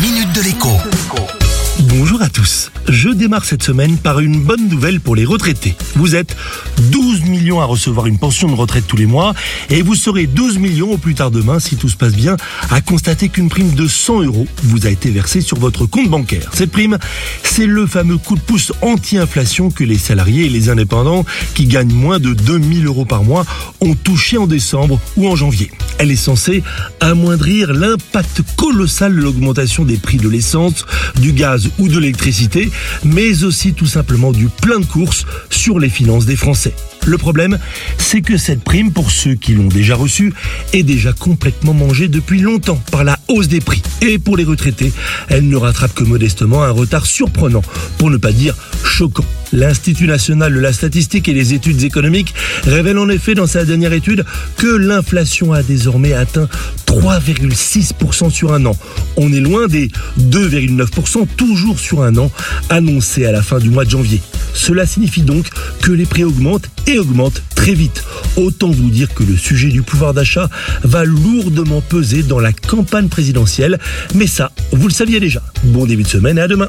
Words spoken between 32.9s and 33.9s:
mais aussi tout